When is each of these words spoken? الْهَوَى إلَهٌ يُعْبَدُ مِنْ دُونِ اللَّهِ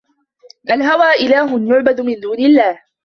الْهَوَى 0.71 1.13
إلَهٌ 1.13 1.73
يُعْبَدُ 1.73 2.01
مِنْ 2.01 2.19
دُونِ 2.19 2.39
اللَّهِ 2.45 2.79